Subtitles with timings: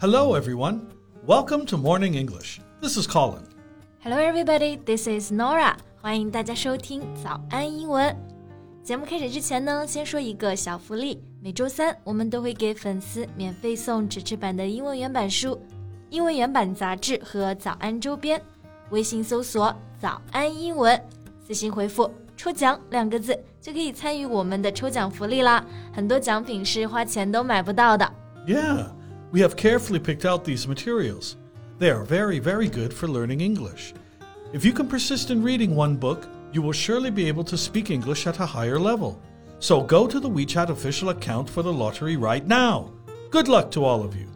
[0.00, 0.80] Hello, everyone.
[1.26, 2.60] Welcome to Morning English.
[2.80, 3.42] This is Colin.
[4.02, 4.78] Hello, everybody.
[4.84, 5.76] This is Nora.
[6.00, 8.16] 欢迎大家收听早安英文。
[8.84, 11.20] 节目开始之前呢，先说一个小福利。
[11.42, 15.60] 每周三我们都会给粉丝免费送纸质版的英文原版书、
[16.10, 18.40] 英文原版杂志和早安周边。
[18.90, 21.00] 微信搜索“早安英文”，
[21.44, 25.64] 私信回复“抽奖”两个字，就可以参与我们的抽奖福利啦。
[25.92, 28.08] 很多奖品是花钱都买不到的。
[28.46, 28.90] Yeah,
[29.32, 31.36] we have carefully picked out these materials.
[31.78, 33.92] They are very, very good for learning English.
[34.52, 37.90] If you can persist in reading one book, you will surely be able to speak
[37.90, 39.16] English at a higher level.
[39.58, 42.92] So go to the WeChat official account for the lottery right now.
[43.30, 44.26] Good luck to all of you.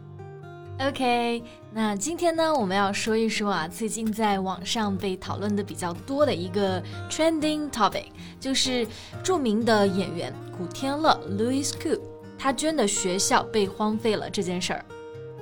[0.79, 8.05] OK，那今天呢，我们要说一说啊，最近在网上被讨论的比较多的一个 trending topic，
[8.39, 8.87] 就是
[9.23, 11.99] 着名的演员古天乐 Louis Koo，
[12.37, 14.85] 他捐的学校被荒废了这件事儿。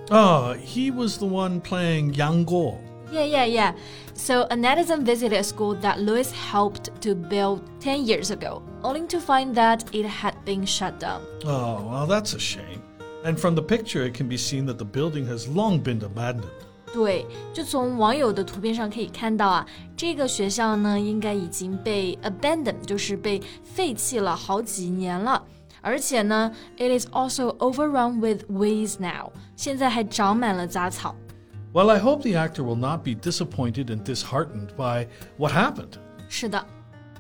[0.10, 2.78] Ah, he was the one playing Yang Guo.
[3.12, 3.74] Yeah, yeah, yeah.
[4.14, 9.08] So a netizen visited a school that Lewis helped to build 10 years ago, only
[9.08, 11.22] to find that it had been shut down.
[11.44, 12.82] Oh, well, that's a shame.
[13.24, 16.52] And from the picture, it can be seen that the building has long been abandoned.
[16.92, 25.44] 对，就从网友的图片上可以看到啊，这个学校呢应该已经被 abandoned，就是被废弃了好几年了。
[25.84, 31.16] 而且呢，it is also overrun with weeds now，现在还长满了杂草。
[31.72, 36.00] well, I hope the actor will not be disappointed and disheartened by what happened.
[36.28, 36.66] 是的，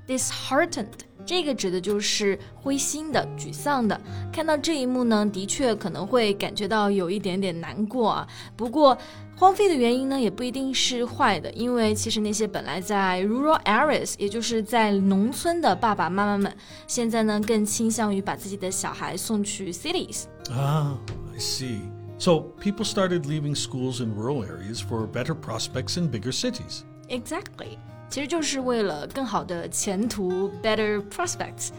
[0.08, 0.88] disheartened
[1.26, 4.00] 这个指的就是灰心的、沮丧的。
[4.32, 8.28] 看到这一幕呢，的确可能会感觉到有一点点难过啊。
[8.56, 8.98] 不过，
[9.38, 16.56] 荒废的原因呢，也不一定是坏的，因为其实那些本来在 rural areas，也就是在农村的爸爸妈妈们，
[16.88, 20.98] 现在呢更倾向于把自己的小孩送去 cities。Ah,
[21.34, 21.80] I see.
[22.18, 26.84] So people started leaving schools in rural areas for better prospects in bigger cities.
[27.08, 27.78] Exactly.
[28.10, 31.70] 其实就是为了更好的前途 （better prospects）。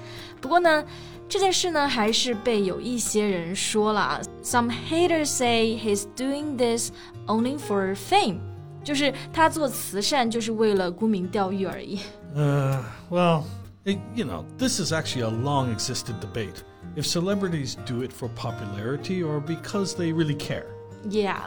[0.40, 0.84] 不过呢，
[1.28, 4.20] 这件事呢还是被有一些人说了。
[4.42, 6.92] Some haters say he's doing this
[7.26, 8.38] only for fame，
[8.84, 11.98] 就是他做慈善就是为了沽名钓誉而已。
[12.36, 12.78] Uh,
[13.10, 13.42] well,
[13.84, 16.62] it, you know, this is actually a long existed debate
[16.96, 20.66] if celebrities do it for popularity or because they really care.
[21.09, 21.37] Yeah，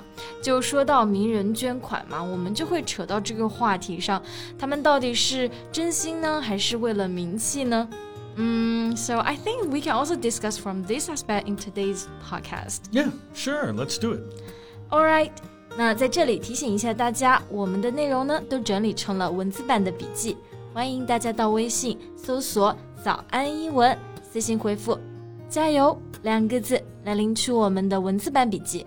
[0.41, 4.23] 就说到名人捐款嘛，我们就会扯到这个话题上，
[4.59, 7.89] 他们到底是真心呢，还是为了名气呢？
[8.37, 12.83] 嗯，So I think we can also discuss from this aspect in today's podcast.
[12.93, 14.21] Yeah, sure, let's do it.
[14.91, 15.31] All right.
[15.77, 20.37] 那在这里提醒一下大家，我们的内容呢都整理成了文字版的笔记，
[20.73, 23.97] 欢迎大家到微信搜索“早安英文”，
[24.33, 24.99] 私信回复
[25.49, 28.87] 加油两个字来领取我们的文字版笔记。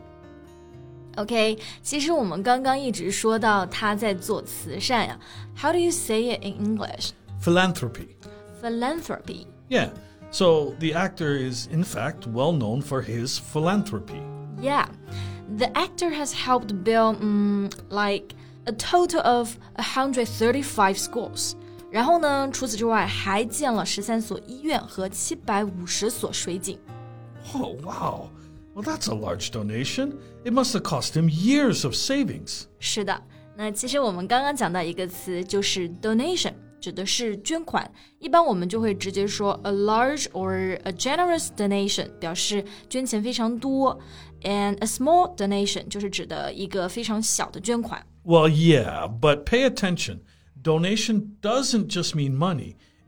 [1.17, 5.19] OK，其实我们刚刚一直说到他在做慈善呀。
[5.57, 7.13] How do you say it in English?
[7.41, 8.09] Philanthropy.
[8.61, 9.47] Philanthropy.
[9.69, 9.91] Yeah.
[10.31, 14.21] So the actor is in fact well known for his philanthropy.
[14.61, 14.89] Yeah.
[15.57, 18.35] The actor has helped build um, like
[18.67, 21.53] a total of 135 schools.
[21.91, 26.79] 然后呢，除此之外，还建了十三所医院和七百五十所水井。
[27.55, 28.29] Oh wow!
[28.75, 30.19] Well, that's a large donation.
[30.45, 32.65] It must have cost him years of savings.
[32.79, 33.23] 是的，
[33.57, 37.91] 那其实我们刚刚讲到一个词，就是 donation，指的是捐款。
[38.19, 43.99] 一般我们就会直接说 a large or a generous donation，表示捐钱非常多；
[44.43, 48.05] and a small donation 就是指的一个非常小的捐款。
[48.25, 50.19] Well, yeah, but pay attention
[50.63, 52.75] donation doesn't just mean money.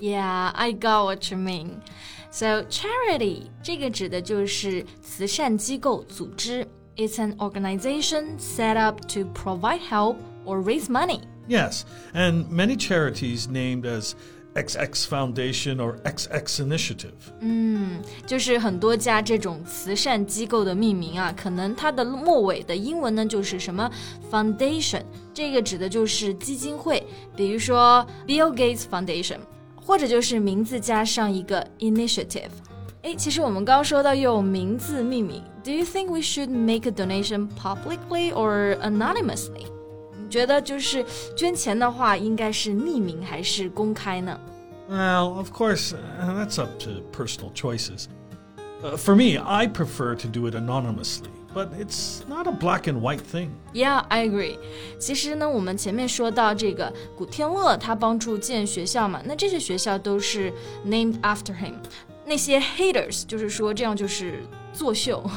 [0.00, 1.80] Yeah, I got what you mean.
[2.30, 6.66] So charity 这个指的就是慈善机构组织。
[6.96, 11.20] It's an organization set up to provide help or raise money.
[11.48, 11.82] Yes,
[12.14, 14.14] and many charities named as
[14.54, 17.12] XX Foundation or XX Initiative。
[17.40, 23.90] 嗯，就是很多家这种慈善机构的命名啊，可能它的末尾的英文呢就是什么
[24.30, 25.02] Foundation，
[25.32, 27.04] 这个指的就是基金会，
[27.36, 29.38] 比如说 Bill Gates Foundation。
[29.84, 32.50] 或者就是名字加上一个 initiative。
[33.02, 39.66] 哎，其实我们刚刚说到用名字命名，Do you think we should make a donation publicly or anonymously？
[40.22, 41.04] 你 觉得就是
[41.36, 44.38] 捐钱的话，应该是匿名还是公开呢？
[44.90, 48.06] Well, of course, uh, that's up to personal choices.
[48.82, 53.00] Uh, for me, I prefer to do it anonymously, but it's not a black and
[53.00, 53.50] white thing.
[53.72, 54.58] Yeah, I agree.
[54.98, 60.52] 其实呢，我们前面说到这个古天乐，他帮助建学校嘛，那这些学校都是
[60.86, 61.74] named after him。
[62.26, 65.28] 那些 haters 就是说这样就是作秀。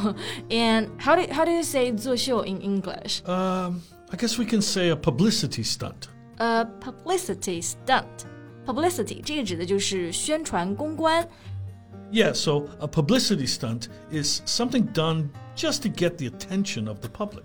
[0.50, 3.24] And how do how do you say 作秀 in English?
[3.26, 3.82] Um,
[4.12, 6.10] I guess we can say a publicity stunt.
[6.38, 8.28] A publicity stunt.
[8.66, 11.28] Publicity 这个指的就是宣传公关。
[12.12, 17.09] Yeah, so a publicity stunt is something done just to get the attention of the
[17.09, 17.45] public.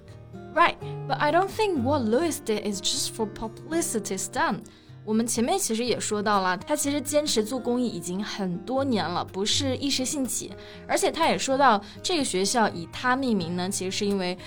[0.53, 0.77] Right,
[1.07, 4.65] but I don't think what Louis did is just for publicity stunt.
[5.03, 10.51] 我们前面其实也说到了，他其实坚持做公益已经很多年了，不是一时兴起。
[10.87, 14.37] 而且他也说到，这个学校以他命名呢，其实是因为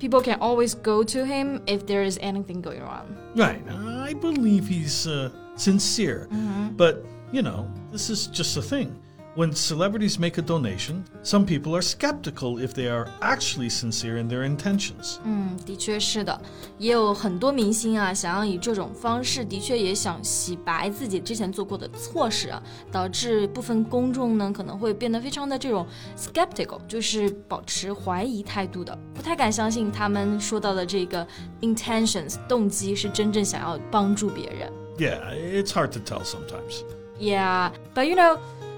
[0.00, 3.04] people can always go to him if there is anything going wrong.
[3.36, 6.74] Right, I believe he's uh, sincere, -hmm.
[6.76, 6.96] but
[7.30, 8.88] you know, this is just a thing.
[9.37, 14.29] When celebrities make a donation, some people are skeptical if they are actually sincere in
[14.29, 15.17] their intentions.
[15.25, 16.41] 嗯，的确是的，
[16.77, 25.85] 也有很多明星啊，想要以这种方式，的确也想洗白自己之前做过的错事啊，导致部分公众呢可能会变得非常的这种
[26.17, 31.27] skeptical，就是保持怀疑态度的，不太敢相信他们说到的这个
[31.59, 34.71] intentions 动机是真正想要帮助别人。
[34.97, 36.83] Yeah, it's hard to tell sometimes.
[37.19, 38.37] Yeah, but you know.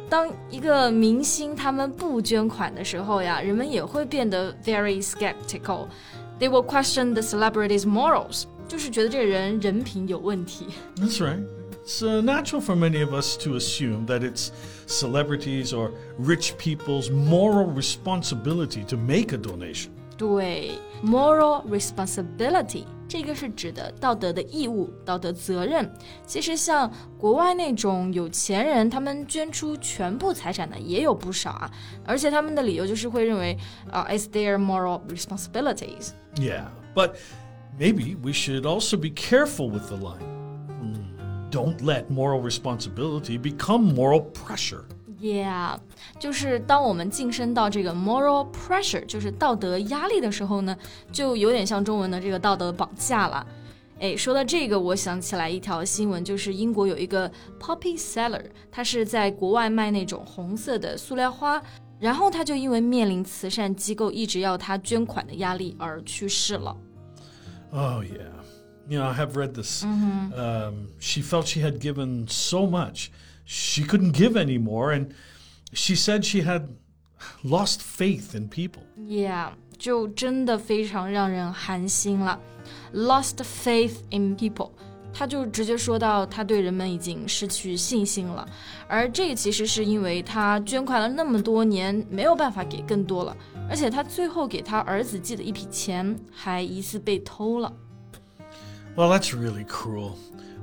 [0.10, 5.88] 当一个明星他们不捐款的时候呀，人们也会变得 very skeptical.
[6.40, 10.68] They will question the celebrity's morals，就是觉得这个人人品有问题。
[10.96, 11.44] That's right.
[11.86, 14.52] It's uh, natural for many of us to assume that it's
[14.88, 19.92] celebrities or rich people's moral responsibility to make a donation.
[20.18, 20.72] 对，
[21.06, 25.90] moral responsibility 这个是指的道德的义务、道德责任。
[26.25, 31.72] 其实像国外那种有钱人，他们捐出全部财产的也有不少啊，
[32.04, 33.58] 而且他们的理由就是会认为
[33.92, 36.10] 啊、i t s their moral responsibilities。
[36.36, 37.12] Yeah, but
[37.80, 40.25] maybe we should also be careful with the line.
[40.81, 44.84] Hmm, Don't let moral responsibility become moral pressure.
[45.23, 45.79] Yeah，
[46.19, 50.77] 就是当我们晋升到这个 moral pressure，就是道德压力的时候呢，
[51.13, 53.47] 就有点像中文的这个道德绑架了。
[54.01, 57.31] 哎，说到这个，我想起来一条新闻，就是英国有一个
[57.61, 61.63] poppy seller，他是在国外卖那种红色的塑料花，
[62.01, 66.77] 然后他就因为面临慈善机构一直要他捐款的压力而去世了。
[67.71, 68.42] Oh, yeah.
[68.90, 69.84] Yeah, I have read this.
[69.84, 73.12] Um, she felt she had given so much,
[73.44, 75.14] she couldn't give anymore, and
[75.74, 76.69] she said she had
[77.44, 78.84] lost faith in people.
[78.96, 82.40] Yeah，就真的非常让人寒心了。
[82.94, 84.72] Lost faith in people，
[85.14, 88.48] 他就直接说到他对人们已经失去信心了，
[88.88, 93.36] 而这个其实是因为他捐款了那么多年，没有办法给更多了，
[93.69, 97.74] 而且他最后给他儿子寄的一笔钱还疑似被偷了。
[98.97, 100.17] well, that's really cruel.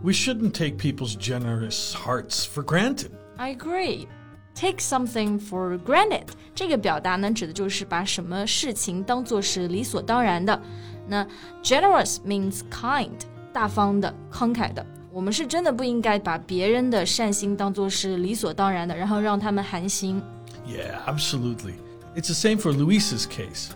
[0.03, 3.11] We shouldn't take people's generous hearts for granted.
[3.37, 4.07] I agree.
[4.55, 10.61] Take something for granted 这个表达呢，指的就是把什么事情当做是理所当然的。
[11.07, 11.25] 那
[11.63, 13.11] generous means kind，
[13.53, 14.85] 大方的、慷慨的。
[15.11, 20.21] 我们是真的不应该把别人的善心当做是理所当然的，然后让他们寒心。
[20.67, 21.73] Yeah, absolutely.
[22.15, 23.69] It's the same for Louis's case.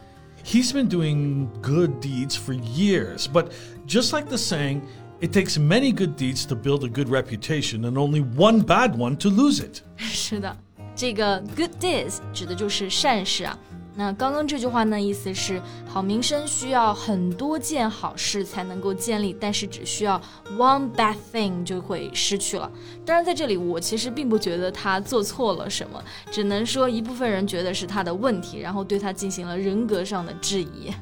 [0.44, 3.52] He's been doing good deeds for years, but
[3.86, 4.82] just like the saying,
[5.20, 9.16] it takes many good deeds to build a good reputation and only one bad one
[9.16, 9.82] to lose it.
[9.96, 10.56] 是的，
[10.94, 13.58] 这个 good deeds 指的就是善事啊。
[13.96, 20.20] 那刚刚这句话呢，意思是好名声需要很多件好事才能够建立，但是只需要
[20.56, 22.70] one bad thing 就会失去了。
[23.04, 30.92] 当然，在这里我其实并不觉得他做错了什么，只能说一部分人觉得是他的问题，然后对他进行了人格上的质疑。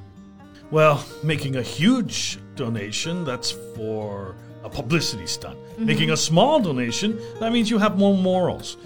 [0.72, 5.56] Well, making a huge donation, that's for a publicity stunt.
[5.78, 8.76] Making a small donation, that means you have more morals.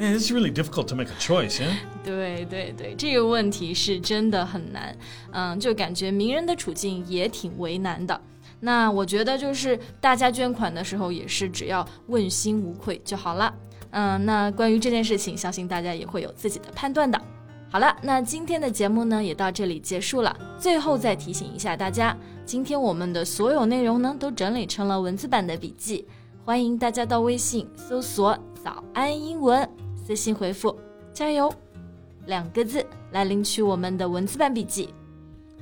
[0.00, 1.74] It's really difficult to make a choice, yeah?
[2.04, 4.96] 对对对，这个问题是真的很难，
[5.32, 8.20] 嗯，就感觉名人的处境也挺为难的。
[8.60, 13.52] 那我觉得就是大家捐款的时候也是只要问心无愧就好了。
[13.90, 17.20] 嗯，那关于这件事情，相信大家也会有自己的判断的。
[17.68, 20.34] 好了，那今天的节目呢也到这里结束了。
[20.58, 26.06] 最后再提醒一下大家，今天我们的所有内容呢都整理成了文字版的笔记，
[26.44, 29.68] 欢迎大家到微信搜索“早安英文”，
[30.08, 30.74] 私信回复
[31.12, 31.52] “加油”
[32.24, 34.88] 两个字来领取我们的文字版笔记。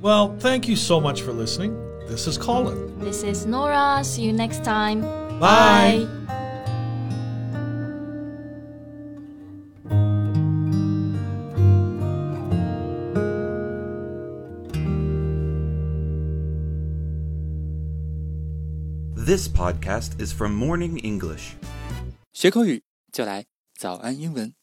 [0.01, 1.73] Well, thank you so much for listening.
[2.07, 2.97] This is Colin.
[2.97, 4.01] This is Nora.
[4.05, 5.01] See you next time.
[5.37, 6.07] Bye.
[6.07, 6.07] Bye.
[19.13, 21.57] This podcast is from Morning English.
[22.31, 23.45] 学口语就来
[23.77, 24.56] 早安英文。